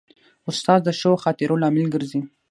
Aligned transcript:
استاد 0.49 0.79
د 0.83 0.89
ښو 0.99 1.11
خاطرو 1.23 1.61
لامل 1.61 1.87
ګرځي. 1.93 2.21